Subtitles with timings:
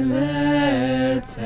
[0.00, 1.40] converte.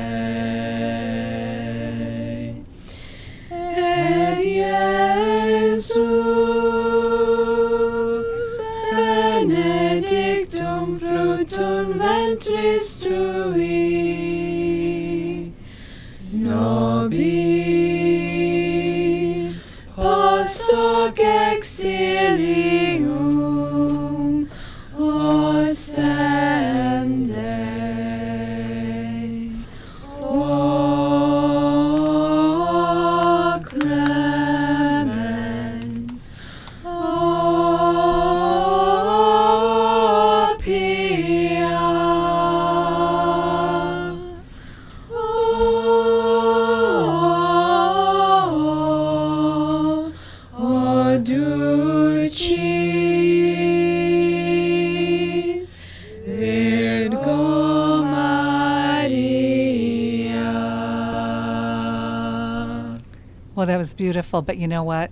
[64.41, 64.45] That.
[64.47, 65.11] But you know what?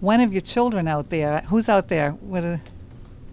[0.00, 2.10] One of your children out there, who's out there?
[2.12, 2.60] What are,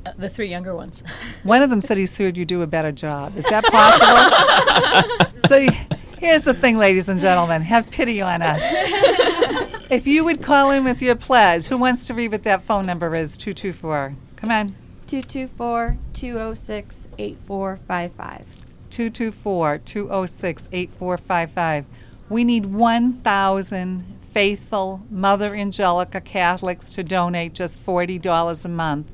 [0.06, 1.04] Uh, the three younger ones.
[1.44, 3.38] one of them said he's heard you do a better job.
[3.38, 5.32] Is that possible?
[5.50, 5.88] so y-
[6.20, 7.62] here's the thing, ladies and gentlemen.
[7.62, 8.62] Have pity on us.
[9.92, 12.86] if you would call in with your pledge, who wants to read what that phone
[12.86, 13.36] number is?
[13.38, 14.16] 224.
[14.38, 14.76] Come on.
[15.08, 18.46] 224 206 8455.
[18.90, 21.86] 224 206 8455.
[22.30, 29.12] We need 1,000 faithful Mother Angelica Catholics to donate just $40 a month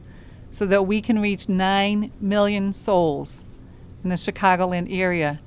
[0.52, 3.44] so that we can reach 9 million souls
[4.04, 5.40] in the Chicagoland area.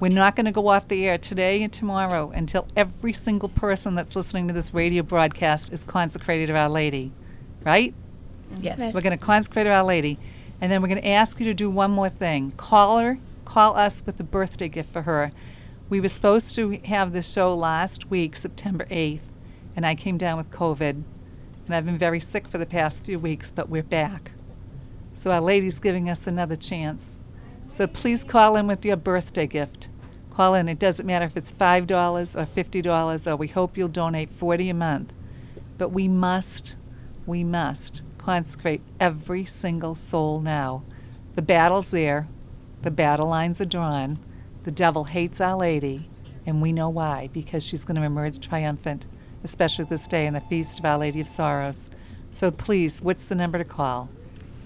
[0.00, 3.94] We're not going to go off the air today and tomorrow until every single person
[3.94, 7.12] that's listening to this radio broadcast is consecrated to Our Lady.
[7.64, 7.94] Right?
[8.52, 8.62] Mm-hmm.
[8.62, 8.94] yes.
[8.94, 10.18] We're going to consecrate Our Lady.
[10.60, 12.52] And then we're going to ask you to do one more thing.
[12.56, 15.32] Call her, call us with a birthday gift for her.
[15.90, 19.32] We were supposed to have the show last week, September 8th,
[19.74, 21.02] and I came down with COVID.
[21.64, 24.32] And I've been very sick for the past few weeks, but we're back.
[25.14, 27.16] So Our Lady's giving us another chance.
[27.68, 29.88] So please call in with your birthday gift.
[30.30, 30.68] Call in.
[30.68, 34.74] It doesn't matter if it's $5 or $50, or we hope you'll donate 40 a
[34.74, 35.14] month.
[35.78, 36.76] But we must,
[37.24, 40.82] we must consecrate every single soul now.
[41.34, 42.28] The battle's there,
[42.82, 44.18] the battle lines are drawn.
[44.68, 46.10] The devil hates Our Lady,
[46.44, 49.06] and we know why, because she's going to emerge triumphant,
[49.42, 51.88] especially this day in the Feast of Our Lady of Sorrows.
[52.32, 54.10] So please, what's the number to call?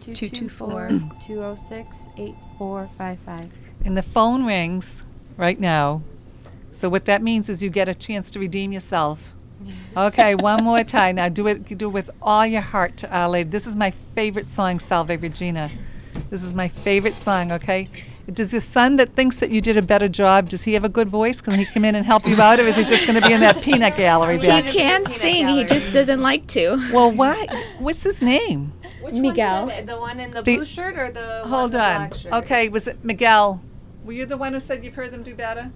[0.01, 0.89] 224
[1.25, 3.53] 206 8455.
[3.85, 5.05] And the phone rings
[5.37, 6.03] right now.
[6.73, 9.33] So what that means is you get a chance to redeem yourself.
[9.97, 11.15] Okay, one more time.
[11.15, 13.51] Now do it do it with all your heart to Our Lady.
[13.51, 15.71] This is my favorite song, Salve Regina.
[16.29, 17.89] This is my favorite song, okay?
[18.33, 20.89] Does your son that thinks that you did a better job, does he have a
[20.89, 21.41] good voice?
[21.41, 23.33] Can he come in and help you out, or is he just going to be
[23.35, 24.65] in that peanut gallery He back?
[24.67, 26.77] can sing, he just doesn't like to.
[26.93, 27.47] Well, why?
[27.79, 28.73] What's his name?
[29.03, 29.67] Which Miguel.
[29.67, 29.87] one?
[29.87, 31.97] The one in the, The- blue shirt or the one in Hold the on.
[32.09, 32.33] black shirt?
[32.33, 33.61] Okay, was it Miguel?
[34.05, 35.71] Were you the one who said you've heard them do better?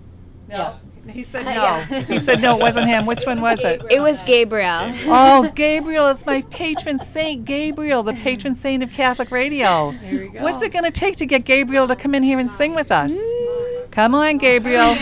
[0.48, 0.76] No.
[1.08, 1.96] He said uh, no.
[1.96, 2.00] Yeah.
[2.02, 3.06] he said no, it wasn't him.
[3.06, 3.82] Which one was it?
[3.90, 4.92] It was Gabriel.
[5.06, 7.44] Oh, Gabriel is my patron saint.
[7.44, 9.92] Gabriel, the patron saint of Catholic radio.
[10.02, 10.42] There we go.
[10.42, 12.90] What's it going to take to get Gabriel to come in here and sing with
[12.90, 13.12] us?
[13.12, 13.90] Mm.
[13.90, 14.94] Come on, Gabriel.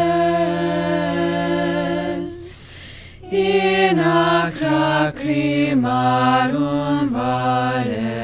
[3.31, 8.22] in ac lacrimarum valle.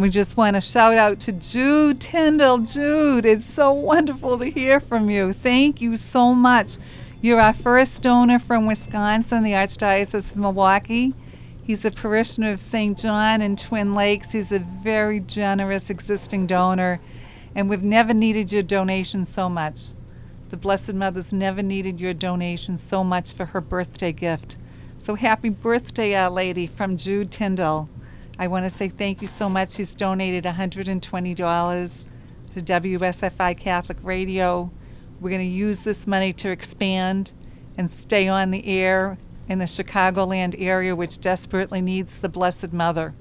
[0.00, 2.60] We just want to shout out to Jude Tyndall.
[2.60, 5.34] Jude, it's so wonderful to hear from you.
[5.34, 6.78] Thank you so much.
[7.20, 11.12] You're our first donor from Wisconsin, the Archdiocese of Milwaukee.
[11.62, 12.96] He's a parishioner of St.
[12.96, 14.32] John in Twin Lakes.
[14.32, 16.98] He's a very generous existing donor,
[17.54, 19.88] and we've never needed your donation so much.
[20.48, 24.56] The Blessed Mother's never needed your donation so much for her birthday gift.
[24.98, 27.90] So happy birthday, Our Lady, from Jude Tyndall.
[28.40, 29.76] I want to say thank you so much.
[29.76, 32.04] He's donated $120
[32.54, 34.70] to WSFI Catholic Radio.
[35.20, 37.32] We're going to use this money to expand
[37.76, 43.12] and stay on the air in the Chicagoland area, which desperately needs the Blessed Mother.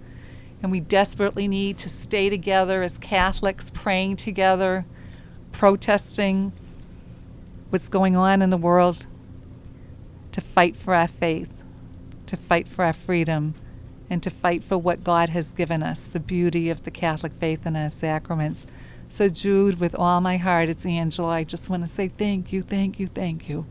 [0.63, 4.85] And we desperately need to stay together as Catholics, praying together,
[5.51, 6.53] protesting
[7.71, 9.05] what's going on in the world,
[10.31, 11.51] to fight for our faith,
[12.27, 13.55] to fight for our freedom,
[14.09, 17.65] and to fight for what God has given us the beauty of the Catholic faith
[17.65, 18.65] and our sacraments.
[19.09, 21.29] So, Jude, with all my heart, it's Angela.
[21.29, 23.65] I just want to say thank you, thank you, thank you.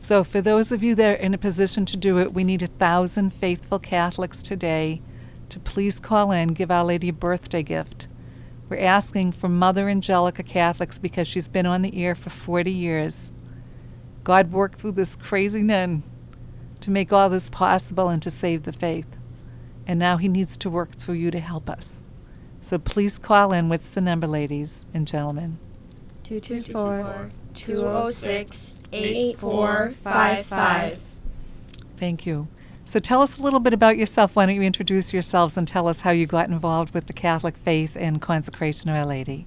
[0.00, 2.62] So, for those of you that are in a position to do it, we need
[2.62, 5.00] a thousand faithful Catholics today
[5.48, 8.08] to please call in, give Our Lady a birthday gift.
[8.68, 13.30] We're asking for Mother Angelica Catholics because she's been on the air for 40 years.
[14.24, 16.02] God worked through this crazy nun
[16.80, 19.18] to make all this possible and to save the faith.
[19.86, 22.02] And now He needs to work through you to help us.
[22.60, 23.68] So please call in.
[23.68, 25.58] What's the number, ladies and gentlemen?
[26.22, 31.00] 224 206 8455.
[31.96, 32.48] Thank you.
[32.84, 34.36] So tell us a little bit about yourself.
[34.36, 37.56] Why don't you introduce yourselves and tell us how you got involved with the Catholic
[37.56, 39.46] faith and consecration of Our Lady?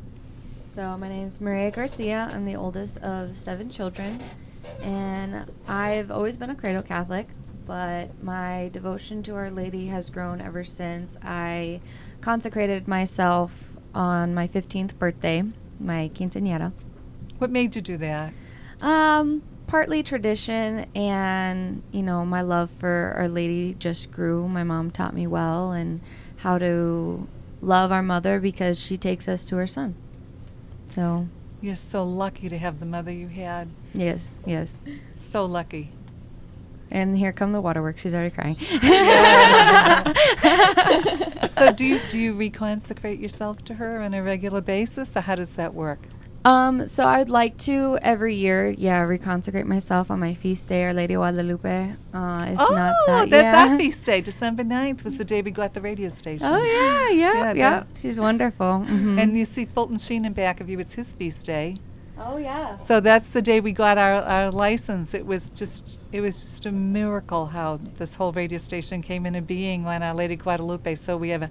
[0.73, 2.29] So my name is Maria Garcia.
[2.33, 4.23] I'm the oldest of seven children,
[4.81, 7.27] and I've always been a cradle Catholic.
[7.65, 11.81] But my devotion to Our Lady has grown ever since I
[12.21, 15.43] consecrated myself on my 15th birthday,
[15.79, 16.71] my quinceañera.
[17.39, 18.33] What made you do that?
[18.81, 24.47] Um, partly tradition, and you know, my love for Our Lady just grew.
[24.47, 26.01] My mom taught me well and
[26.37, 27.27] how to
[27.61, 29.95] love our mother because she takes us to her son.
[30.89, 31.27] So,
[31.61, 33.69] You're so lucky to have the mother you had.
[33.93, 34.79] yes, yes.
[35.15, 35.89] So lucky.
[36.91, 38.01] And here come the waterworks.
[38.01, 38.57] She's already crying.
[41.57, 45.35] So do you do you reconsecrate yourself to her on a regular basis, or how
[45.35, 45.99] does that work?
[46.43, 50.93] um, so I'd like to every year, yeah, reconsecrate myself on my feast day, Our
[50.93, 51.93] Lady Guadalupe.
[52.13, 53.71] Uh, if oh, not that, that's yeah.
[53.71, 54.21] our feast day.
[54.21, 56.45] December 9th was the day we got the radio station.
[56.47, 57.83] Oh yeah, yeah, Yeah, yeah.
[57.95, 58.85] She's wonderful.
[58.87, 59.19] Mhm.
[59.19, 60.77] And you see Fulton Sheen in back of you.
[60.79, 61.75] It's his feast day.
[62.17, 62.77] Oh yeah.
[62.77, 65.13] So that's the day we got our, our license.
[65.13, 69.41] It was just it was just a miracle how this whole radio station came into
[69.41, 70.95] being when Our Lady Guadalupe.
[70.95, 71.49] So we have a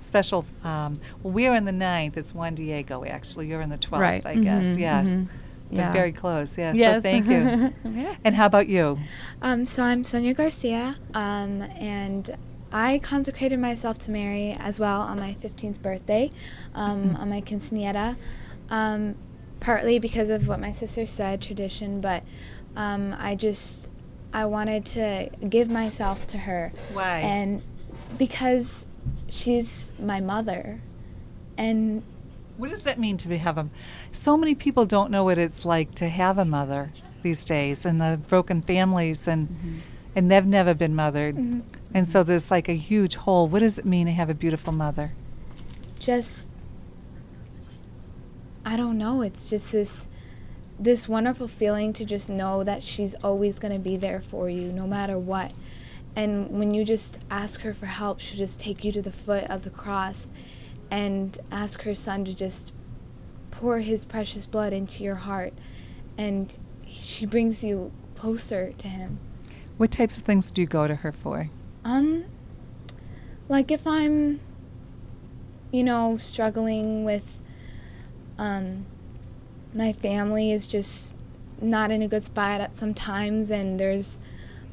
[0.00, 0.44] special.
[0.62, 2.16] Um, well, we're in the ninth.
[2.16, 3.48] It's Juan Diego actually.
[3.48, 4.26] You're in the twelfth, Right.
[4.26, 4.64] I guess.
[4.64, 5.06] Mhm, Yes.
[5.06, 5.28] mhm.
[5.70, 5.92] But Yeah.
[5.92, 6.56] very close.
[6.58, 6.76] Yes.
[6.76, 6.96] Yes.
[6.96, 7.72] So thank you.
[7.90, 8.14] yeah.
[8.24, 8.98] and how about you?
[9.42, 12.36] Um, so I'm Sonia Garcia, um, and
[12.70, 16.30] I consecrated myself to Mary as well on my 15th birthday,
[16.74, 18.16] um, on my quinceañera,
[18.68, 19.14] um,
[19.64, 22.22] partly because of what my sister said, tradition, but
[22.76, 23.88] um, I just
[24.32, 27.20] I wanted to give myself to her, Why?
[27.20, 27.62] and
[28.18, 28.84] because
[29.30, 30.80] she's my mother,
[31.56, 32.02] and
[32.58, 33.68] What does that mean to be have a?
[34.12, 36.92] So many people don't know what it's like to have a mother
[37.22, 39.48] these days, and the broken families, and
[40.16, 41.62] and they've never been mothered, Mhm.
[41.94, 43.48] and so there's like a huge hole.
[43.48, 45.12] What does it mean to have a beautiful mother?
[45.98, 46.46] just
[48.64, 50.08] I don't know, it's just this
[50.78, 54.72] this wonderful feeling to just know that she's always going to be there for you
[54.72, 55.52] no matter what.
[56.16, 59.44] And when you just ask her for help, she'll just take you to the foot
[59.44, 60.30] of the cross
[60.90, 62.72] and ask her son to just
[63.50, 65.52] pour his precious blood into your heart
[66.18, 66.56] and
[66.86, 69.18] she brings you closer to him.
[69.76, 71.50] What types of things do you go to her for?
[71.84, 72.24] Um,
[73.48, 74.40] like if I'm,
[75.72, 77.40] you know, struggling with,
[78.38, 78.86] um,
[79.74, 81.16] my family is just
[81.60, 84.18] not in a good spot at sometimes, and there's,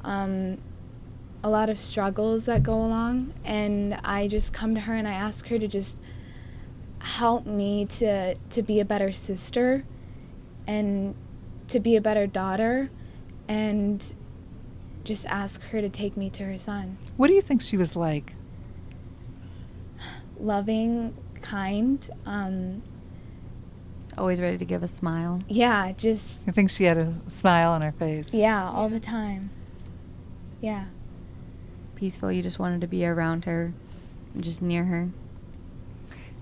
[0.04, 0.58] um,
[1.44, 5.14] a lot of struggles that go along, and I just come to her and I
[5.14, 5.98] ask her to just
[7.00, 9.84] help me to to be a better sister,
[10.68, 11.16] and
[11.68, 12.92] to be a better daughter,
[13.48, 14.06] and
[15.04, 16.98] just ask her to take me to her son.
[17.18, 18.34] What do you think she was like?
[20.40, 22.84] Loving, kind, um,
[24.18, 25.42] Always ready to give a smile.
[25.48, 28.34] yeah, just, I think she had a smile on her face.
[28.34, 29.50] yeah, all the time.
[30.60, 30.86] Yeah.
[31.96, 32.32] Peaceful.
[32.32, 33.74] You just wanted to be around her,
[34.40, 35.10] just near her.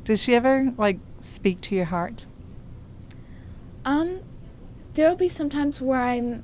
[0.03, 2.25] Does she ever like speak to your heart?
[3.85, 4.21] Um,
[4.93, 6.43] there'll be some times where I'm,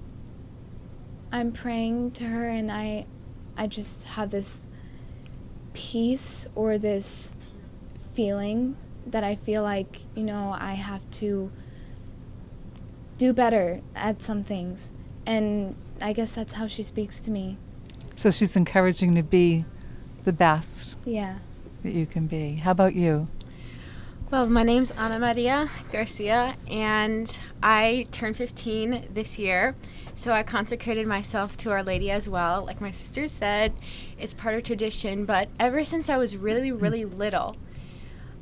[1.32, 3.08] I'm praying to her and I,
[3.58, 4.68] I just have this
[5.74, 7.32] peace or this
[8.14, 11.52] feeling that I feel like, you know, I have to
[13.18, 14.92] do better at some things.
[15.26, 17.58] And I guess that's how she speaks to me.
[18.16, 19.66] So she's encouraging to be
[20.24, 21.38] the best Yeah.
[21.84, 22.56] that you can be.
[22.56, 23.28] How about you?
[24.32, 29.76] Well, my name's Ana Maria Garcia, and I turned 15 this year.
[30.16, 32.66] So I consecrated myself to Our Lady as well.
[32.66, 33.74] Like my sister said,
[34.18, 35.26] it's part of tradition.
[35.26, 36.82] But ever since I was really, mm.
[36.82, 37.56] really little,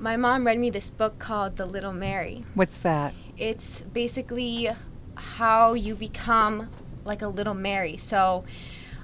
[0.03, 2.43] my mom read me this book called The Little Mary.
[2.55, 3.13] What's that?
[3.37, 4.69] It's basically
[5.15, 6.67] how you become
[7.05, 7.95] like a little Mary.
[7.95, 8.43] So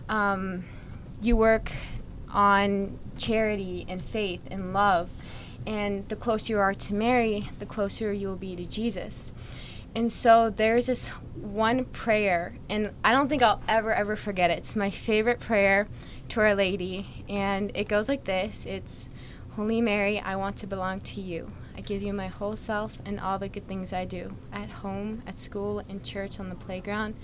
[0.10, 0.66] um,
[1.22, 1.72] you work
[2.30, 5.10] on charity and faith and love.
[5.66, 9.32] And the closer you are to Mary, the closer you will be to Jesus.
[9.96, 14.58] And so there's this one prayer, and I don't think I'll ever, ever forget it.
[14.58, 15.88] It's my favorite prayer
[16.28, 19.10] to Our Lady, and it goes like this It's
[19.56, 21.52] Holy Mary, I want to belong to you.
[21.76, 25.24] I give you my whole self and all the good things I do at home,
[25.26, 27.16] at school, in church, on the playground.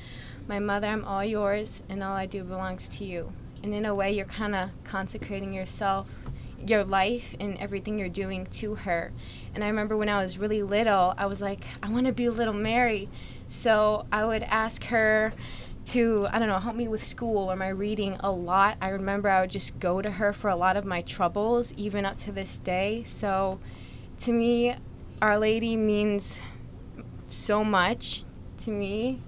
[0.47, 3.31] My mother, I'm all yours, and all I do belongs to you.
[3.61, 6.25] And in a way, you're kind of consecrating yourself,
[6.65, 9.13] your life, and everything you're doing to her.
[9.53, 12.27] And I remember when I was really little, I was like, I want to be
[12.29, 13.07] little Mary.
[13.47, 15.31] So I would ask her
[15.85, 18.77] to, I don't know, help me with school or my reading a lot.
[18.81, 22.05] I remember I would just go to her for a lot of my troubles, even
[22.05, 23.03] up to this day.
[23.05, 23.59] So
[24.19, 24.75] to me,
[25.21, 26.41] Our Lady means
[27.27, 28.23] so much
[28.63, 29.21] to me.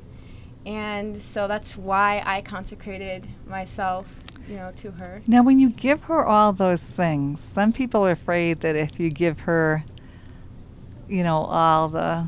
[0.66, 4.14] And so that's why I consecrated myself,
[4.50, 5.22] you know, to her.
[5.26, 9.10] Now, when you give her all those things, some people are afraid that if you
[9.10, 9.84] give her,
[11.08, 12.28] you know, all the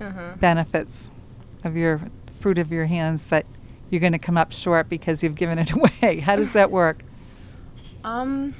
[0.00, 0.32] Uh-huh.
[0.40, 1.10] benefits
[1.62, 2.00] of your
[2.44, 3.46] fruit of your hands, that
[3.88, 5.70] you're going to come up short because you've given it
[6.02, 6.20] away.
[6.20, 6.98] How does that work?
[8.04, 8.54] Um,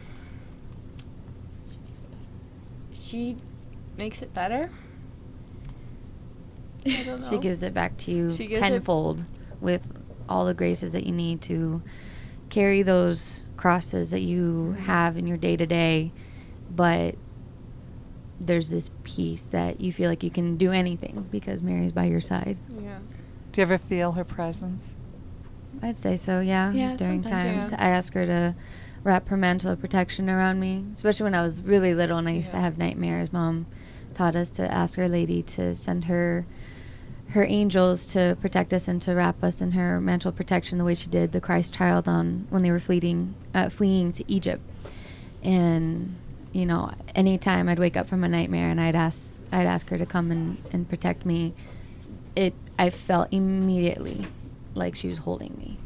[2.94, 3.36] she
[3.98, 4.70] makes it better.
[6.86, 7.28] I don't know.
[7.28, 9.22] She gives it back to you She gives it- tenfold
[9.60, 9.82] with
[10.30, 11.82] all the graces that you need to
[12.48, 16.10] carry those crosses that you have in your day to day.
[16.74, 17.16] But
[18.40, 22.22] there's this peace that you feel like you can do anything because Mary's by your
[22.22, 22.56] side.
[22.82, 22.98] Yeah.
[23.54, 24.96] Do you ever feel her presence?
[25.80, 26.72] I'd say so, yeah.
[26.72, 27.76] Yeah, During times, Yeah.
[27.78, 28.56] I ask her to
[29.04, 32.32] wrap her mantle of protection around me, especially when I was really little and I
[32.32, 33.32] used to have nightmares.
[33.32, 33.66] Mom
[34.12, 36.46] taught us to ask Our Lady to send her
[37.28, 40.84] her angels to protect us and to wrap us in her mantle of protection the
[40.84, 44.62] way she did the Christ child on when they were fleeing uh, fleeing to Egypt.
[45.44, 46.16] And
[46.52, 49.98] you know, anytime I'd wake up from a nightmare and I'd ask I'd ask her
[49.98, 51.54] to come and, and protect me,
[52.34, 54.26] it I felt immediately
[54.74, 55.78] like she was holding me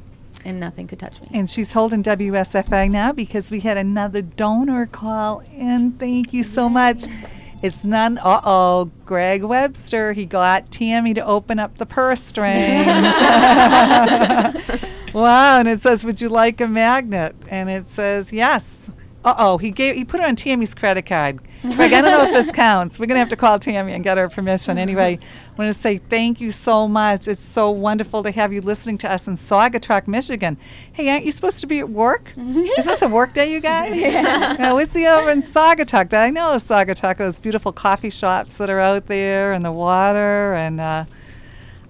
[0.44, 1.29] and nothing could touch me.
[1.33, 5.92] And she's holding WSFI now because we had another donor call in.
[5.92, 7.05] Thank you so much.
[7.62, 8.18] It's none.
[8.18, 10.12] Uh oh, Greg Webster.
[10.12, 12.87] He got Tammy to open up the purse strings.
[15.12, 18.87] wow, and it says, "Would you like a magnet?" And it says, "Yes."
[19.24, 21.40] Uh oh, he gave he put it on Tammy's credit card.
[21.62, 22.99] Greg, I don't know if this counts.
[22.99, 24.79] We're gonna have to call Tammy and get her permission.
[24.79, 27.27] Anyway, I want to say thank you so much.
[27.27, 30.57] It's so wonderful to have you listening to us in Saugatuck, Michigan.
[30.92, 32.33] Hey, aren't you supposed to be at work?
[32.37, 33.97] Is this a work day, you guys?
[34.09, 34.57] Yeah.
[34.59, 36.14] No, it's the over in Saugatuck.
[36.14, 40.81] I know Saugatuck, those beautiful coffee shops that are out there, and the water, and.
[40.81, 41.05] Uh,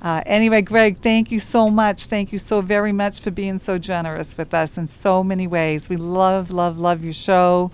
[0.00, 2.06] uh, anyway, Greg, thank you so much.
[2.06, 5.88] Thank you so very much for being so generous with us in so many ways.
[5.88, 7.72] We love, love, love your show.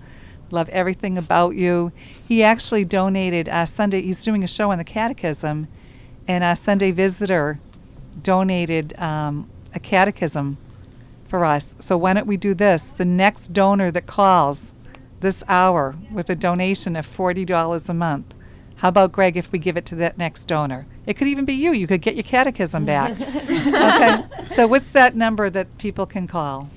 [0.55, 1.91] Love everything about you.
[2.29, 4.03] He actually donated uh, Sunday.
[4.03, 5.67] He's doing a show on the Catechism,
[6.29, 7.59] and a Sunday visitor
[8.23, 10.57] donated um, a catechism
[11.27, 11.75] for us.
[11.81, 12.91] So why don't we do this?
[12.91, 14.75] The next donor that calls
[15.19, 18.37] this hour with a donation of forty dollars a month.
[18.77, 20.87] How about Greg if we give it to that next donor?
[21.05, 21.73] It could even be you.
[21.73, 23.21] You could get your catechism back.
[23.21, 24.23] okay.
[24.55, 26.71] So what's that number that people can call?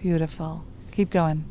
[0.00, 0.64] Beautiful.
[0.92, 1.44] Keep going.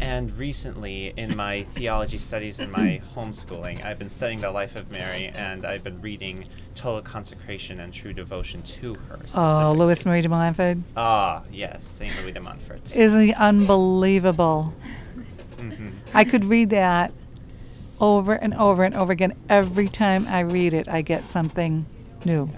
[0.00, 4.92] And recently, in my theology studies and my homeschooling, I've been studying the life of
[4.92, 6.44] Mary, and I've been reading
[6.76, 9.18] Total Consecration and True Devotion to her.
[9.34, 10.06] Oh, Louis.
[10.06, 10.78] Marie de Montfort.
[10.96, 12.94] Ah, yes, Saint Louis de Montfort.
[12.94, 14.72] Isn't he unbelievable?
[15.58, 17.12] hmm I could read that
[18.00, 19.34] over and over and over again.
[19.48, 21.86] Every time I read it, I get something
[22.24, 22.50] new.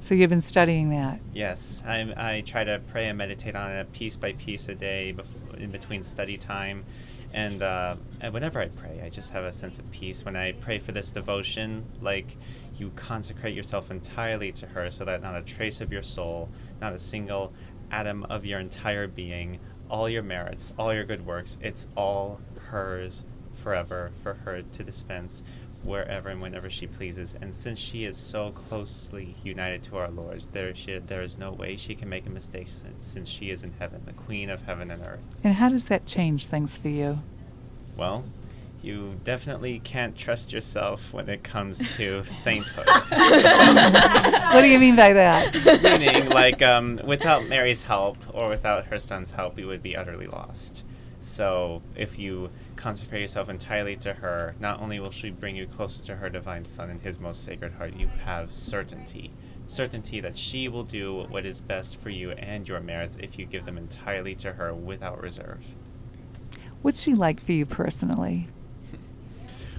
[0.00, 1.18] So you've been studying that.
[1.32, 5.14] Yes, I, I try to pray and meditate on it piece by piece a day
[5.16, 6.84] bef- in between study time.
[7.32, 10.24] And, uh, and whenever I pray, I just have a sense of peace.
[10.24, 12.36] When I pray for this devotion, like
[12.76, 16.50] you consecrate yourself entirely to her so that not a trace of your soul,
[16.80, 17.52] not a single
[17.90, 23.24] atom of your entire being, all your merits, all your good works, it's all hers
[23.64, 25.42] forever for her to dispense
[25.82, 27.34] wherever and whenever she pleases.
[27.40, 31.50] And since she is so closely united to our Lord, there, she, there is no
[31.50, 34.62] way she can make a mistake since, since she is in heaven, the Queen of
[34.62, 35.24] heaven and earth.
[35.42, 37.20] And how does that change things for you?
[37.96, 38.24] Well,
[38.82, 42.86] you definitely can't trust yourself when it comes to sainthood.
[42.86, 45.54] what do you mean by that?
[45.82, 50.26] Meaning, like, um, without Mary's help or without her son's help, you would be utterly
[50.26, 50.82] lost.
[51.22, 52.50] So, if you
[52.84, 56.66] consecrate yourself entirely to her, not only will she bring you closer to her divine
[56.66, 59.32] Son and his most sacred heart, you have certainty.
[59.64, 63.46] Certainty that she will do what is best for you and your merits if you
[63.46, 65.64] give them entirely to her without reserve.
[66.82, 68.48] What's she like for you personally?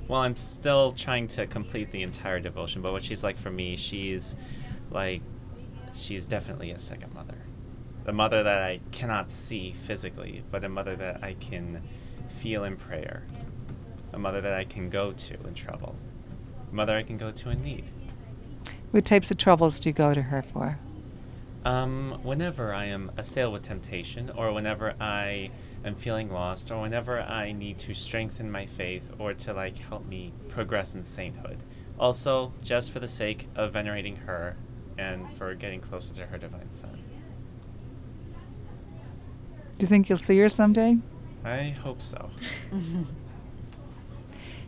[0.07, 3.75] Well, I'm still trying to complete the entire devotion, but what she's like for me,
[3.75, 4.35] she's
[4.91, 5.23] like,
[5.95, 7.37] she's definitely a second mother.
[8.03, 11.81] The mother that I cannot see physically, but a mother that I can
[12.35, 13.23] feel in prayer.
[14.13, 15.95] A mother that I can go to in trouble.
[16.71, 17.85] A mother I can go to in need.
[18.91, 20.79] What types of troubles do you go to her for?
[21.65, 25.49] Um, whenever I am assailed with temptation, or whenever I
[25.83, 30.05] am feeling lost, or whenever I need to strengthen my faith, or to like help
[30.05, 31.57] me progress in sainthood.
[31.99, 34.55] Also, just for the sake of venerating her
[34.97, 37.03] and for getting closer to her divine Son.
[39.77, 40.97] Do you think you'll see her someday?
[41.45, 42.29] I hope so.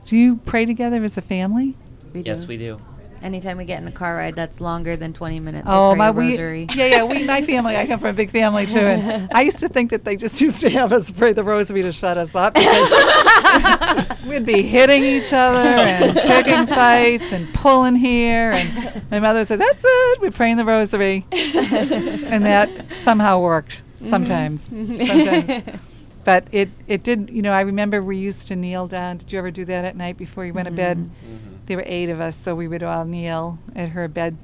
[0.05, 1.75] Do you pray together as a family?
[2.13, 2.47] We Yes, do.
[2.47, 2.77] we do.
[3.21, 5.97] Anytime we get in a car ride that's longer than 20 minutes, oh we'll pray
[5.97, 6.67] my a we, rosary.
[6.75, 9.57] yeah yeah we my family I come from a big family too and I used
[9.57, 12.35] to think that they just used to have us pray the rosary to shut us
[12.35, 19.19] up because we'd be hitting each other and picking fights and pulling here and my
[19.19, 25.03] mother said that's it we're praying the rosary and that somehow worked sometimes mm-hmm.
[25.03, 25.79] sometimes
[26.27, 29.39] but it it did you know I remember we used to kneel down did you
[29.39, 32.19] ever do that at night before you went to bed hmm there were eight of
[32.21, 34.37] us, so we would all kneel at her bed,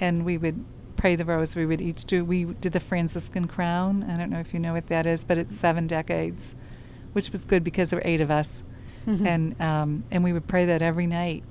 [0.00, 0.64] and we would
[0.96, 1.66] pray the rosary.
[1.66, 2.24] We would each do.
[2.24, 4.02] We did the Franciscan crown.
[4.08, 6.54] I don't know if you know what that is, but it's seven decades,
[7.12, 8.62] which was good because there were eight of us,
[9.26, 11.44] and um, and we would pray that every night.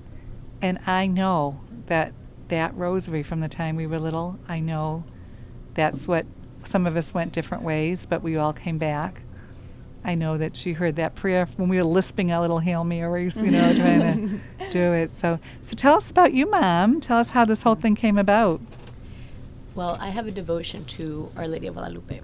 [0.62, 2.14] And I know that
[2.50, 4.40] that rosary from the time we were little.
[4.48, 5.04] I know
[5.76, 6.26] that's what
[6.64, 9.22] some of us went different ways, but we all came back.
[10.04, 13.42] I know that she heard that prayer when we were lisping our little Hail Marys,
[13.42, 15.14] you know, trying to do it.
[15.14, 17.02] So, so tell us about you, Mom.
[17.02, 18.62] Tell us how this whole thing came about.
[19.76, 22.22] Well, I have a devotion to Our Lady of Guadalupe.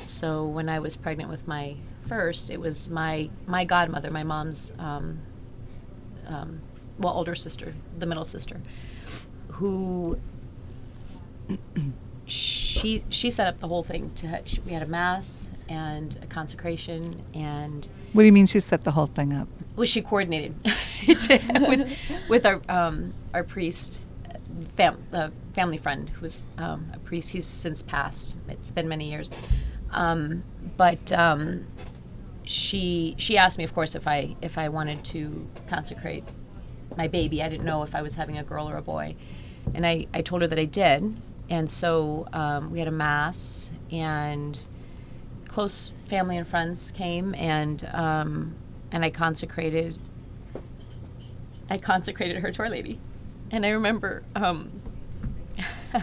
[0.00, 4.72] So when I was pregnant with my first, it was my my godmother, my mom's
[4.78, 5.18] um,
[6.26, 6.60] um,
[6.98, 8.60] well older sister, the middle sister,
[9.48, 10.18] who
[12.28, 14.10] she she set up the whole thing.
[14.16, 18.60] To she, we had a mass and a consecration, and What do you mean she
[18.60, 19.48] set the whole thing up?
[19.76, 21.96] well, she coordinated to, with
[22.28, 24.00] with our um, our priest,
[24.76, 27.30] fam, uh, family friend who was um, a priest.
[27.30, 28.36] He's since passed.
[28.48, 29.30] It's been many years,
[29.90, 30.42] um,
[30.76, 31.66] but um,
[32.44, 36.24] she she asked me, of course, if I if I wanted to consecrate
[36.96, 37.42] my baby.
[37.42, 39.14] I didn't know if I was having a girl or a boy,
[39.74, 41.16] and I I told her that I did,
[41.50, 44.60] and so um, we had a mass and
[45.46, 48.54] close family and friends came and um,
[48.92, 49.98] and I consecrated
[51.70, 52.98] I consecrated her to Our Lady,
[53.50, 54.70] and I remember um,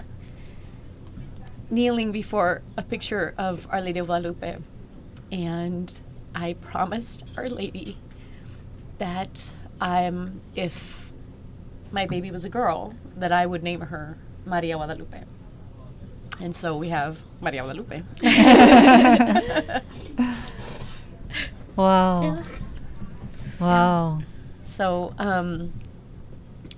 [1.71, 4.57] kneeling before a picture of Our Lady of Guadalupe,
[5.31, 6.01] and
[6.35, 7.97] I promised Our Lady
[8.99, 11.11] that um, if
[11.91, 15.23] my baby was a girl, that I would name her Maria Guadalupe.
[16.39, 18.03] And so we have Maria Guadalupe.
[21.75, 22.21] Wow.
[22.23, 22.43] Yeah.
[23.59, 24.21] Wow.
[24.63, 25.73] So um,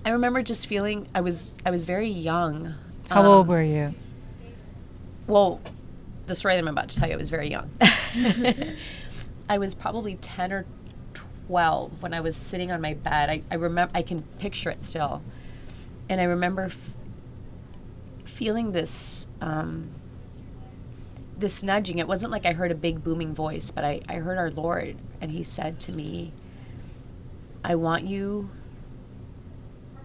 [0.06, 2.74] I remember just feeling I was I was very young.
[3.10, 3.94] How old Um, were you?
[5.28, 5.60] Well,
[6.26, 7.70] the story that I'm about to tell you, I was very young.
[9.50, 10.66] I was probably 10 or
[11.48, 13.30] 12 when I was sitting on my bed.
[13.30, 15.22] I, I remember, I can picture it still.
[16.10, 16.94] And I remember f-
[18.38, 19.90] feeling this, um,
[21.38, 21.98] this nudging.
[21.98, 24.96] It wasn't like I heard a big booming voice, but I, I heard our Lord,
[25.20, 26.32] and He said to me,
[27.64, 28.52] I want you,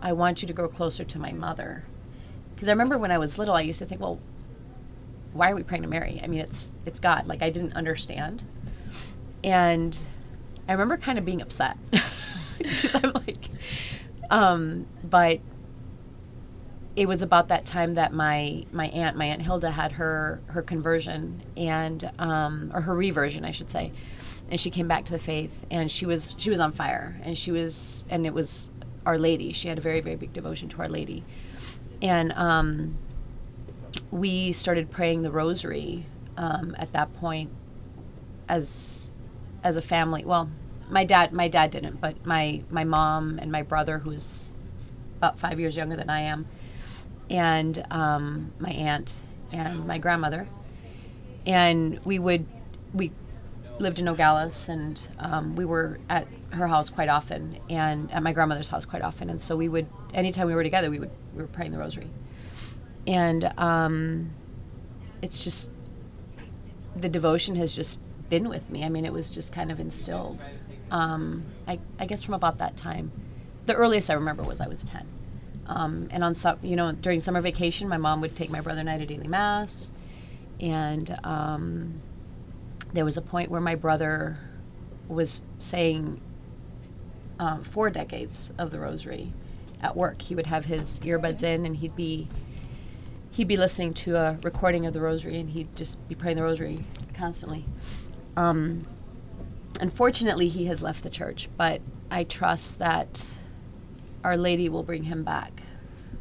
[0.01, 1.85] I want you to grow closer to my mother.
[2.55, 4.19] Because I remember when I was little, I used to think, well,
[5.35, 6.19] why are we praying to Mary?
[6.23, 7.27] I mean, it's it's God.
[7.27, 8.45] Like I didn't understand,
[9.45, 9.99] and
[10.69, 11.77] I remember kind of being upset
[12.59, 13.49] because I'm like,
[14.31, 15.41] um, but
[16.95, 20.63] it was about that time that my my aunt, my aunt Hilda, had her her
[20.63, 23.93] conversion and um, or her reversion, I should say,
[24.51, 27.37] and she came back to the faith, and she was she was on fire, and
[27.37, 28.71] she was and it was
[29.07, 29.53] Our Lady.
[29.53, 31.25] She had a very very big devotion to Our Lady,
[32.03, 32.99] and um,
[34.11, 36.05] we started praying the rosary
[36.37, 37.51] um, at that point
[38.49, 39.11] as
[39.65, 40.27] as a family.
[40.27, 40.51] Well,
[40.91, 44.55] my dad my dad didn't, but my my mom and my brother, who's
[45.17, 46.47] about five years younger than I am,
[47.33, 49.15] and um, my aunt
[49.51, 50.47] and my grandmother,
[51.45, 52.47] and we would
[52.95, 53.11] we
[53.81, 58.33] lived in Nogales, and um, we were at her house quite often, and at my
[58.33, 61.43] grandmother's house quite often, and so we would anytime we were together, we would we
[61.43, 62.09] were praying the rosary
[63.07, 64.31] and um,
[65.21, 65.71] it's just
[66.97, 68.85] the devotion has just been with me.
[68.85, 70.45] I mean, it was just kind of instilled.
[70.91, 73.11] Um, I, I guess from about that time,
[73.67, 75.07] the earliest I remember was I was ten,
[75.67, 78.91] um, and on you know, during summer vacation, my mom would take my brother and
[78.91, 79.93] I to daily mass,
[80.61, 82.01] and um,
[82.93, 84.37] there was a point where my brother
[85.09, 86.21] was saying
[87.39, 89.33] um, four decades of the rosary
[89.83, 90.23] at work.
[90.23, 92.29] He would have his earbuds in, and he'd be
[93.33, 96.43] he'd be listening to a recording of the rosary and he'd just be praying the
[96.43, 97.65] rosary constantly.
[98.37, 98.87] Um,
[99.81, 103.35] unfortunately, he has left the church, but I trust that
[104.25, 105.53] Our Lady will bring him back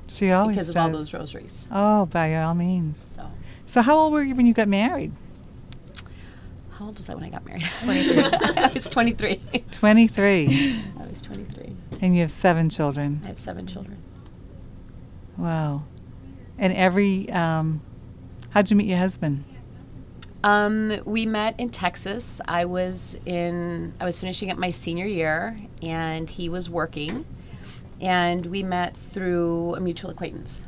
[0.08, 0.76] She always because does.
[0.76, 1.68] of all those rosaries.
[1.72, 2.98] Oh, by all means.
[3.16, 3.30] So,
[3.66, 5.12] So, how old were you when you got married?
[6.72, 7.64] how old was I when I got married?
[7.82, 8.24] 23.
[8.58, 9.40] I was 23.
[9.72, 10.82] 23.
[11.00, 11.76] I was 23.
[12.02, 13.22] and you have seven children.
[13.24, 14.02] I have seven children.
[15.38, 15.84] Wow.
[16.58, 17.82] And every, um,
[18.50, 19.44] how'd you meet your husband?
[20.44, 22.42] Um, we met in Texas.
[22.48, 27.26] I was in I was finishing up my senior year and he was working
[28.02, 30.64] and we met through a mutual acquaintance.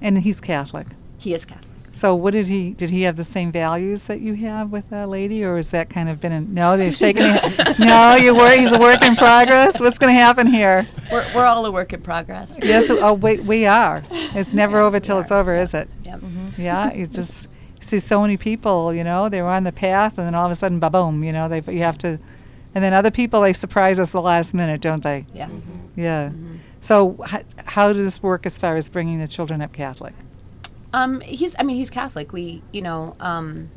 [0.00, 0.86] And he's Catholic.
[1.18, 1.66] He is Catholic.
[1.92, 2.70] So, what did he?
[2.70, 5.90] Did he have the same values that you have with that lady, or is that
[5.90, 6.76] kind of been a no?
[6.78, 7.24] They're shaking.
[7.78, 9.78] no, you wor- He's a work in progress.
[9.78, 10.88] What's going to happen here?
[11.12, 12.58] We're, we're all a work in progress.
[12.62, 12.88] Yes.
[12.88, 13.42] Oh, oh wait.
[13.44, 14.02] We are.
[14.10, 15.20] It's never Yeah, over till are.
[15.22, 15.90] it's over, is it?
[16.04, 16.20] Yep.
[16.56, 16.90] Yeah.
[16.90, 17.00] Mm-hmm.
[17.02, 17.48] It's just
[17.80, 18.94] see so many people.
[18.94, 21.22] You know, they were on the path, and then all of a sudden, ba boom.
[21.24, 22.18] You know, they you have to,
[22.74, 25.26] and then other people they surprise us the last minute, don't they?
[25.34, 25.48] Yeah.
[25.96, 26.30] Yeah.
[26.80, 30.14] So, h- how does this work as far as bringing the children up Catholic?
[30.92, 31.54] Um, he's.
[31.58, 32.32] I mean, he's Catholic.
[32.32, 33.70] We, you know, um,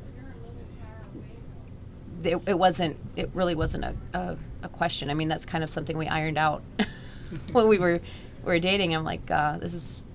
[2.23, 2.97] it, it wasn't.
[3.15, 5.09] It really wasn't a, a, a question.
[5.09, 6.63] I mean, that's kind of something we ironed out
[7.51, 7.99] when we were
[8.43, 8.95] we were dating.
[8.95, 10.05] I'm like, uh, this is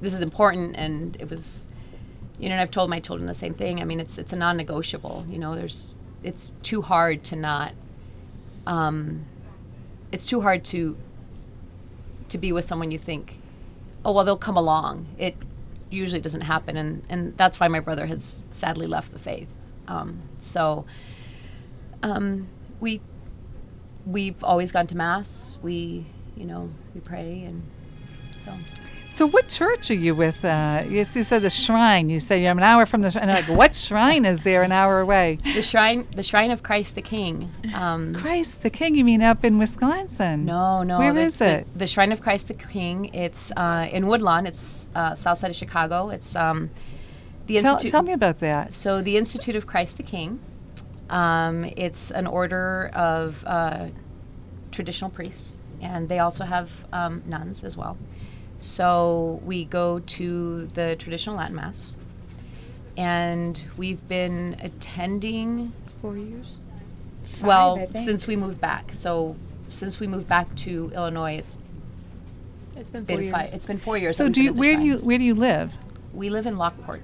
[0.00, 1.68] this is important, and it was,
[2.38, 2.54] you know.
[2.54, 3.80] And I've told my children the same thing.
[3.80, 5.26] I mean, it's it's a non-negotiable.
[5.28, 7.72] You know, there's it's too hard to not.
[8.68, 9.24] Um,
[10.12, 10.96] it's too hard to
[12.28, 13.40] to be with someone you think,
[14.04, 15.06] oh well, they'll come along.
[15.18, 15.34] It
[15.90, 19.48] usually doesn't happen, and and that's why my brother has sadly left the faith.
[19.88, 20.84] Um, so
[22.02, 23.00] um, we
[24.06, 25.58] we've always gone to mass.
[25.62, 26.04] We
[26.36, 27.62] you know we pray, and
[28.36, 28.52] so
[29.10, 30.44] So, what church are you with?
[30.44, 32.08] Uh, yes, you said the shrine.
[32.08, 33.10] You say you're an hour from the.
[33.10, 35.38] Sh- and I'm like, what shrine is there an hour away?
[35.54, 37.50] The shrine, the shrine of Christ the King.
[37.74, 38.94] Um, Christ the King.
[38.94, 40.44] You mean up in Wisconsin?
[40.44, 40.98] No, no.
[40.98, 41.78] Where the, the- it?
[41.78, 43.06] The, Shrine of Christ the King.
[43.12, 44.46] It's uh, in Woodlawn.
[44.46, 46.10] It's uh, south side of Chicago.
[46.10, 46.70] It's um,
[47.46, 47.90] the Tell, institute.
[47.90, 48.72] tell me about that.
[48.72, 50.38] So the Institute of Christ the King.
[51.10, 53.86] Um, it's an order of uh,
[54.70, 57.96] traditional priests, and they also have um, nuns as well.
[58.58, 61.96] So we go to the traditional Latin Mass,
[62.96, 66.52] and we've been attending Four years.
[67.42, 68.92] well since we moved back.
[68.92, 69.36] So
[69.68, 71.58] since we moved back to Illinois, it's
[72.76, 73.34] It's been four been years.
[73.34, 73.54] five.
[73.54, 74.16] It's been four years.
[74.16, 75.76] So, do you, where do you where do you live?
[76.12, 77.02] We live in Lockport.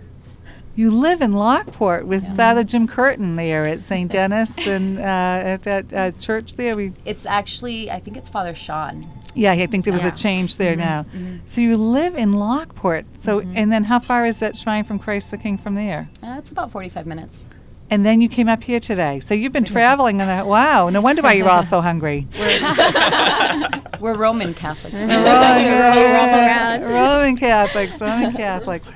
[0.77, 4.11] You live in Lockport with Father Jim Curtin there at St.
[4.11, 6.77] Dennis and uh, at that uh, church there.
[6.77, 9.07] We It's actually, I think it's Father Sean.
[9.35, 10.09] Yeah, I think there was Yeah.
[10.09, 11.07] a change there now.
[11.47, 13.05] So you live in Lockport.
[13.19, 16.09] So and then how far is that shrine from Christ the King from there?
[16.23, 17.49] Uh, it's about 45 minutes.
[17.91, 19.21] And then you came up here today.
[19.21, 20.47] So you've been traveling on that.
[20.47, 22.27] Wow, no wonder why you're all so hungry.
[24.01, 24.95] We're Roman Catholics.
[24.97, 26.83] Roll around.
[26.83, 28.91] Roman Catholics, Roman Catholics.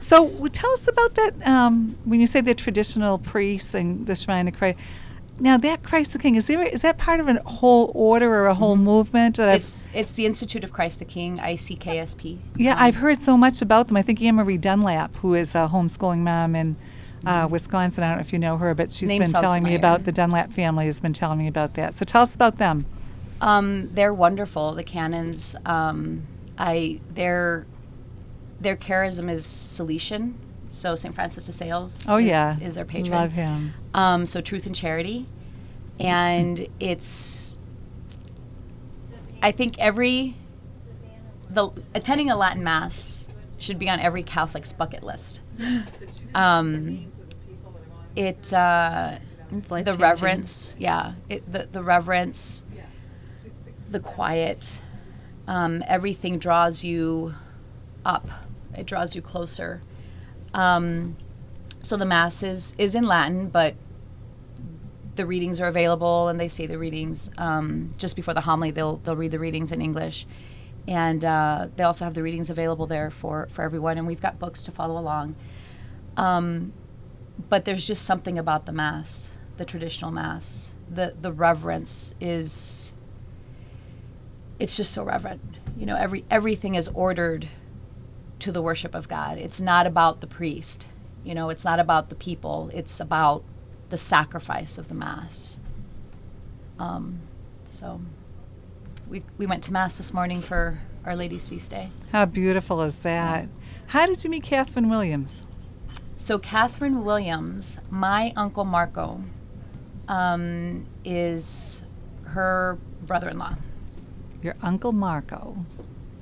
[0.00, 1.46] So tell us about that.
[1.46, 4.78] Um, when you say the traditional priests and the Shrine of Christ,
[5.40, 6.62] now that Christ the King is there?
[6.62, 9.36] Is that part of a whole order or a whole movement?
[9.36, 12.38] That I've- It's it's the Institute of Christ the King, ICKSP.
[12.56, 13.96] yeah, I've heard so much about them.
[13.96, 16.76] I think Anne Marie Dunlap, who is a homeschooling mom in
[17.26, 19.74] uh, Wisconsin, I don't know if you know her, but she's Name been telling me
[19.74, 20.86] about the Dunlap family.
[20.86, 21.94] Has been telling me about that.
[21.96, 22.86] So tell us about them.
[23.40, 24.74] Um, they're wonderful.
[24.74, 25.54] The canons.
[25.66, 26.22] Um,
[26.58, 27.66] I their
[28.60, 30.34] their charism is Salesian.
[30.70, 31.14] So St.
[31.14, 32.06] Francis de Sales.
[32.08, 33.10] Oh is, yeah, is their patron.
[33.10, 33.74] Love him.
[33.92, 35.26] Um, so truth and charity,
[35.98, 37.58] and it's.
[39.42, 40.34] I think every
[41.48, 43.26] the attending a Latin mass
[43.58, 45.40] should be on every Catholic's bucket list.
[46.32, 47.06] Um,
[48.14, 49.18] it uh,
[49.50, 50.00] It's the life-changing.
[50.00, 52.62] reverence, yeah, it, the the reverence,
[53.88, 54.80] the quiet,
[55.48, 57.34] um, everything draws you
[58.04, 58.28] up.
[58.78, 59.82] It draws you closer.
[60.54, 61.16] Um,
[61.82, 63.74] so the mass is is in Latin, but
[65.16, 68.70] the readings are available, and they say the readings um, just before the homily.
[68.70, 70.26] They'll they'll read the readings in English,
[70.86, 73.98] and uh, they also have the readings available there for for everyone.
[73.98, 75.36] And we've got books to follow along.
[76.16, 76.72] Um,
[77.48, 80.74] but there's just something about the mass, the traditional mass.
[80.90, 82.92] The the reverence is.
[84.58, 85.40] It's just so reverent.
[85.78, 87.48] You know, every everything is ordered
[88.40, 89.38] to the worship of God.
[89.38, 90.86] It's not about the priest.
[91.24, 92.70] You know, it's not about the people.
[92.72, 93.44] It's about
[93.90, 95.60] the sacrifice of the mass.
[96.78, 97.20] Um,
[97.68, 98.00] so,
[99.08, 101.90] we we went to mass this morning for Our Lady's feast day.
[102.12, 103.48] How beautiful is that?
[103.88, 105.42] How did you meet Catherine Williams?
[106.16, 109.24] So Catherine Williams, my uncle Marco,
[110.06, 111.82] um, is
[112.24, 113.56] her brother-in-law.
[114.42, 115.64] Your uncle Marco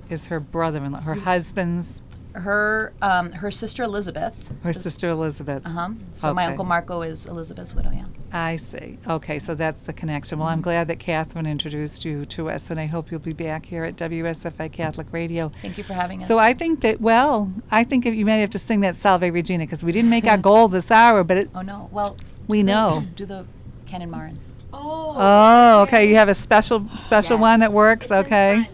[0.09, 2.01] is her brother-in-law, her husband's,
[2.35, 4.35] Her um, her sister Elizabeth.
[4.63, 5.65] her sister Elizabeth.
[5.67, 5.89] Uh huh.
[6.15, 7.91] So my uncle Marco is Elizabeth's widow.
[7.93, 8.05] Yeah.
[8.33, 8.99] I see.
[9.09, 10.39] Okay, so that's the connection.
[10.39, 13.65] Well, I'm glad that Catherine introduced you to us, and I hope you'll be back
[13.67, 15.51] here at WSFI Catholic Radio.
[15.63, 16.29] Thank you for having us.
[16.29, 19.65] So I think that, well, I think you may have to sing that Salve Regina
[19.65, 21.89] because we didn't make our goal this hour, but it, Oh no.
[21.91, 22.17] Well.
[22.47, 23.05] We do the- know.
[23.17, 23.47] Do the
[23.87, 24.39] Canon Marin.
[24.73, 26.09] Oh, okay.
[26.09, 28.11] You have a special special one that works.
[28.11, 28.69] okay.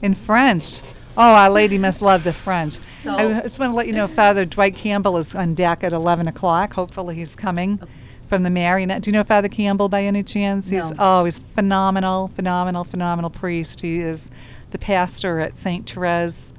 [0.00, 0.80] In French.
[1.16, 2.74] Oh, Our Lady must love the French.
[2.74, 5.92] So- I just want to let you know Father Dwight Campbell is on deck at
[5.92, 6.74] 11 o'clock.
[6.74, 7.80] Hopefully, he's coming
[8.28, 9.02] from the Marionette.
[9.02, 10.70] Do you know Father Campbell by any chance?
[10.70, 10.96] He's No.
[10.98, 13.80] oh, he's phenomenal, phenomenal, phenomenal priest.
[13.80, 14.30] He is
[14.70, 15.88] the pastor at St.
[15.88, 16.52] Therese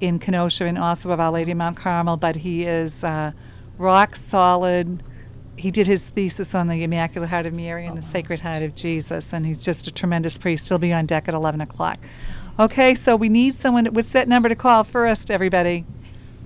[0.00, 3.30] in Kenosha and also of Our Lady of Mount Carmel, but he is uh,
[3.78, 5.02] rock solid.
[5.56, 8.74] He did his thesis on the Immaculate Heart of Mary and the Sacred Heart of
[8.74, 10.68] Jesus, and he's just a tremendous priest.
[10.68, 11.98] He'll be on deck at 11 o'clock.
[12.58, 13.86] Okay, so we need someone.
[13.86, 15.84] What's that number to call first, everybody?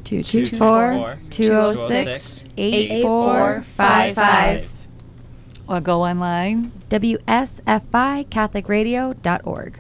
[0.05, 4.71] 224 206 8455.
[5.69, 6.71] Or go online.
[6.91, 9.79] WSFICatholicRadio.org.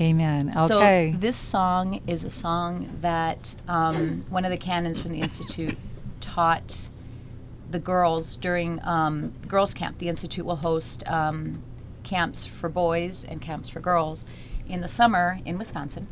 [0.00, 0.52] Amen.
[0.56, 1.12] Okay.
[1.12, 5.76] So this song is a song that um, one of the canons from the institute
[6.22, 6.88] taught
[7.70, 9.98] the girls during um, girls camp.
[9.98, 11.62] The institute will host um,
[12.02, 14.24] camps for boys and camps for girls
[14.68, 16.08] in the summer in Wisconsin.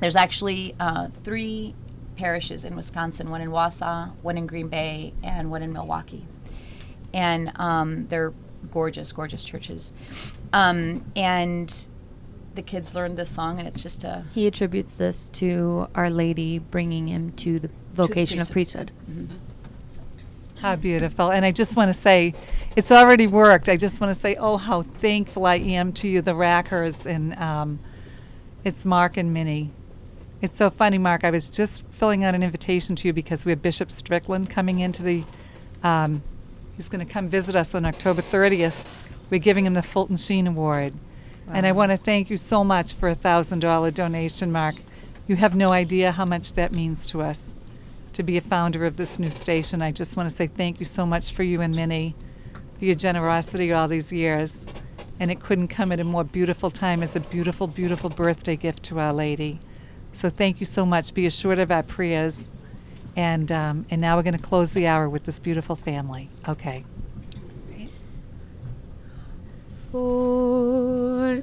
[0.00, 1.74] There's actually uh, three
[2.16, 6.26] parishes in Wisconsin: one in Wausau, one in Green Bay, and one in Milwaukee.
[7.12, 8.32] And um, they're
[8.70, 9.92] gorgeous, gorgeous churches.
[10.52, 11.88] Um, and
[12.54, 16.58] the kids learned this song, and it's just a He attributes this to Our Lady
[16.58, 18.92] bringing him to the vocation of priesthood.
[20.60, 21.30] How beautiful.
[21.30, 22.34] And I just want to say,
[22.74, 23.68] it's already worked.
[23.68, 27.06] I just want to say, oh, how thankful I am to you, the Rackers.
[27.06, 27.78] And um,
[28.64, 29.70] it's Mark and Minnie.
[30.42, 31.22] It's so funny, Mark.
[31.22, 34.80] I was just filling out an invitation to you because we have Bishop Strickland coming
[34.80, 35.24] into the.
[35.84, 36.22] Um,
[36.76, 38.74] he's going to come visit us on October 30th.
[39.30, 40.94] We're giving him the Fulton Sheen Award.
[41.50, 44.74] And I want to thank you so much for a $1,000 donation, Mark.
[45.28, 47.54] You have no idea how much that means to us
[48.18, 49.80] to be a founder of this new station.
[49.80, 52.16] I just want to say thank you so much for you and Minnie,
[52.76, 54.66] for your generosity all these years.
[55.20, 58.82] And it couldn't come at a more beautiful time as a beautiful, beautiful birthday gift
[58.84, 59.60] to Our Lady.
[60.12, 61.14] So thank you so much.
[61.14, 62.50] Be assured of our prayers.
[63.14, 66.28] And, um, and now we're going to close the hour with this beautiful family.
[66.48, 66.84] Okay.
[69.92, 71.40] For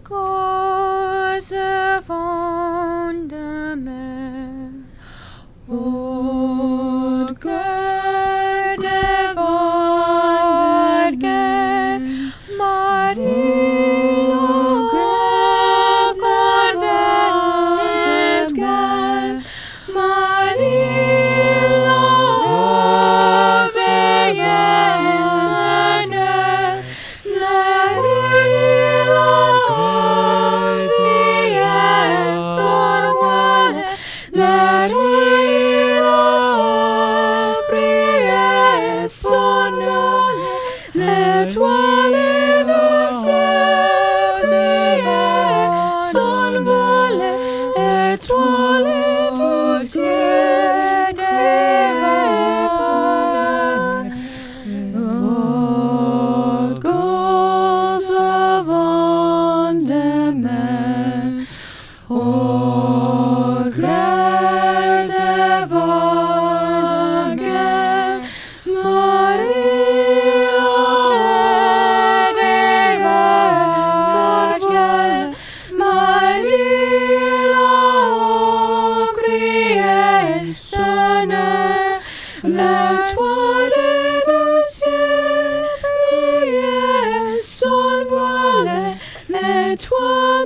[89.80, 90.46] ciel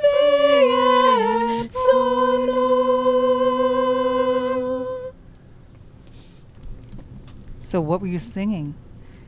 [0.00, 3.24] brille son eau.
[7.58, 8.74] So, what were you singing?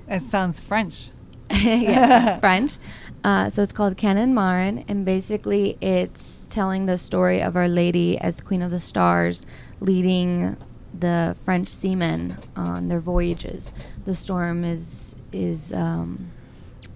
[0.08, 1.10] It sounds French.
[1.50, 2.78] yeah, it's French.
[3.24, 8.16] Uh, so it's called Canon Marin, and basically it's telling the story of Our Lady
[8.18, 9.44] as Queen of the Stars,
[9.80, 10.56] leading
[10.96, 13.72] the French seamen on their voyages.
[14.04, 16.30] The storm is is um,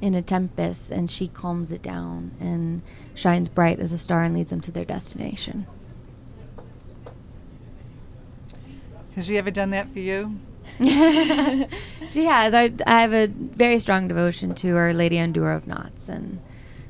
[0.00, 2.82] in a tempest, and she calms it down and
[3.14, 5.66] shines bright as a star and leads them to their destination.
[9.14, 10.38] Has she ever done that for you?
[10.78, 12.54] she has.
[12.54, 16.40] I, I have a very strong devotion to Our Lady Undoer of Knots, and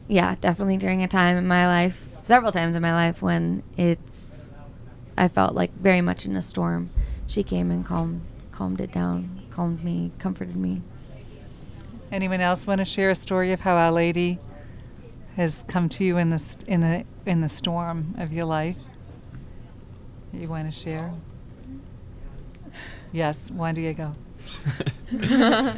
[0.06, 4.54] yeah, definitely during a time in my life, several times in my life when it's,
[5.16, 6.90] I felt like very much in a storm.
[7.26, 8.22] She came and calmed
[8.60, 10.82] calmed it down, calmed me, comforted me.
[12.12, 14.38] Anyone else want to share a story of how Our Lady
[15.36, 18.76] has come to you in the st- in the in the storm of your life?
[20.32, 21.12] You want to share?
[23.12, 24.14] Yes, Juan Diego.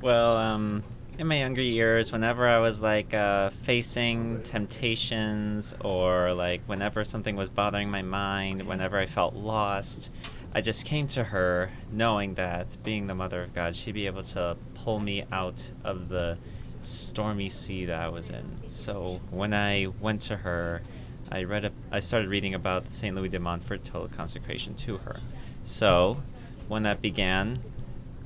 [0.00, 0.82] well, um,
[1.18, 7.36] in my younger years, whenever I was like uh, facing temptations or like whenever something
[7.36, 10.10] was bothering my mind, whenever I felt lost,
[10.54, 14.22] I just came to her knowing that being the Mother of God, she'd be able
[14.24, 16.38] to pull me out of the
[16.80, 18.60] stormy sea that I was in.
[18.66, 20.82] So when I went to her,
[21.30, 23.14] I read a, I started reading about St.
[23.14, 25.20] Louis de Montfort total consecration to her.
[25.64, 26.22] So
[26.66, 27.58] when that began,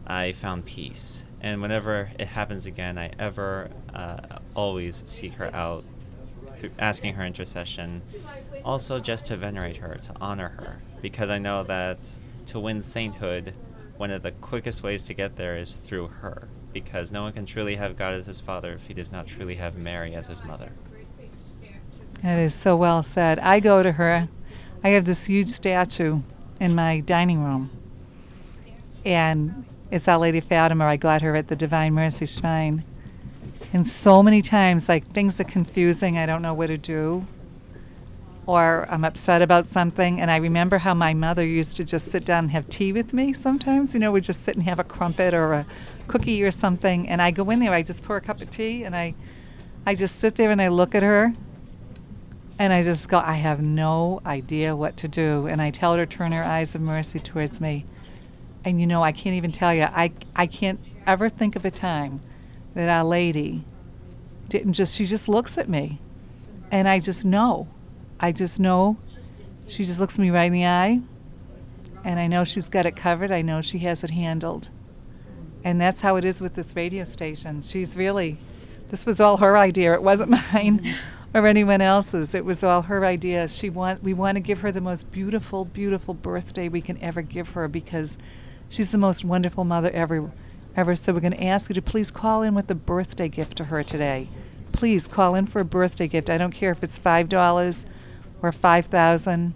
[0.07, 1.25] I found peace.
[1.41, 5.85] And whenever it happens again, I ever uh, always seek her out,
[6.59, 8.03] through asking her intercession.
[8.65, 11.99] Also, just to venerate her, to honor her, because I know that
[12.47, 13.53] to win sainthood,
[13.97, 17.45] one of the quickest ways to get there is through her, because no one can
[17.45, 20.43] truly have God as his father if he does not truly have Mary as his
[20.45, 20.71] mother.
[22.23, 23.41] That is so well said.
[23.41, 24.29] I go to her.
[24.85, 26.21] I have this huge statue
[26.61, 27.71] in my dining room.
[29.05, 30.85] And it's Our Lady Fatima.
[30.85, 32.85] I got her at the Divine Mercy Shrine.
[33.73, 37.27] And so many times, like things are confusing, I don't know what to do.
[38.47, 40.21] Or I'm upset about something.
[40.21, 43.13] And I remember how my mother used to just sit down and have tea with
[43.13, 43.95] me sometimes.
[43.95, 45.67] You know, we'd just sit and have a crumpet or a
[46.09, 47.09] cookie or something.
[47.09, 49.15] And I go in there, I just pour a cup of tea and I
[49.85, 51.33] I just sit there and I look at her
[52.59, 55.49] and I just go, I have no idea what to do.
[55.49, 57.85] And I tell her to turn her eyes of mercy towards me.
[58.65, 61.71] And you know, I can't even tell you, I, I can't ever think of a
[61.71, 62.21] time
[62.75, 63.65] that Our Lady
[64.49, 65.99] didn't just, she just looks at me.
[66.71, 67.67] And I just know.
[68.23, 68.97] I just know.
[69.67, 71.01] She just looks me right in the eye.
[72.05, 73.33] And I know she's got it covered.
[73.33, 74.69] I know she has it handled.
[75.65, 77.63] And that's how it is with this radio station.
[77.63, 78.39] She's really,
[78.91, 79.93] this was all her idea.
[79.95, 80.95] It wasn't mine
[81.35, 82.33] or anyone else's.
[82.33, 83.49] It was all her idea.
[83.49, 87.23] She want, we want to give her the most beautiful, beautiful birthday we can ever
[87.23, 88.17] give her because
[88.69, 90.31] she's the most wonderful mother ever.
[90.77, 90.95] Ever.
[90.95, 93.65] So we're going to ask you to please call in with a birthday gift to
[93.65, 94.29] her today.
[94.71, 96.31] Please call in for a birthday gift.
[96.31, 97.85] I don't care if it's five dollars
[98.43, 99.55] or five thousand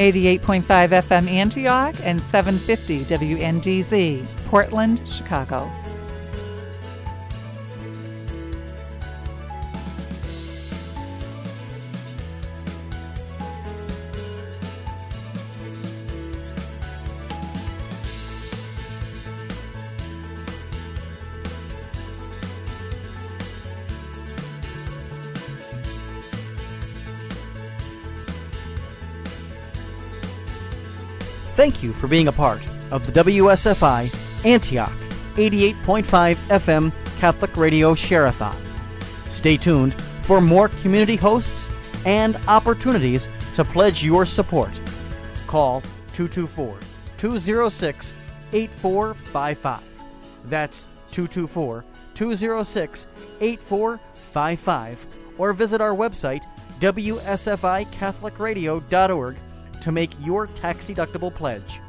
[0.00, 5.70] Eighty-eight point five FM Antioch and seven fifty WNDZ, Portland, Chicago.
[31.60, 34.10] Thank you for being a part of the WSFI
[34.46, 34.96] Antioch
[35.34, 38.56] 88.5 FM Catholic Radio Share-a-thon.
[39.26, 39.92] Stay tuned
[40.22, 41.68] for more community hosts
[42.06, 44.70] and opportunities to pledge your support.
[45.46, 45.82] Call
[46.14, 46.78] 224
[47.18, 48.14] 206
[48.54, 49.82] 8455.
[50.46, 51.84] That's 224
[52.14, 53.06] 206
[53.38, 55.06] 8455.
[55.36, 56.42] Or visit our website,
[56.80, 59.36] WSFICatholicRadio.org,
[59.80, 61.80] to make your tax deductible pledge.